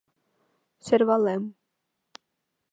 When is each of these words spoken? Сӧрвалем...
Сӧрвалем... 0.85 1.43